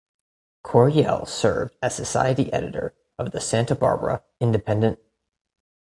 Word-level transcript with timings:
Coryell 0.63 1.27
served 1.27 1.75
as 1.83 1.93
society 1.93 2.51
editor 2.51 2.95
of 3.19 3.29
the 3.29 3.39
Santa 3.39 3.75
Barbara 3.75 4.23
"Independent". 4.39 4.97